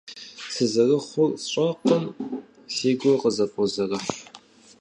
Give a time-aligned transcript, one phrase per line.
[0.53, 2.03] Сызэрыхъур сщӀэркъым,
[2.73, 4.11] си гур къызэфӀозэрыхь.